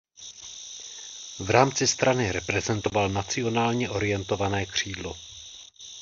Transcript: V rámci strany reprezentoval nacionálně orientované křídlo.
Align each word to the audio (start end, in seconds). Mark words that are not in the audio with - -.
V 1.39 1.49
rámci 1.49 1.87
strany 1.87 2.31
reprezentoval 2.31 3.09
nacionálně 3.09 3.89
orientované 3.89 4.65
křídlo. 4.65 5.15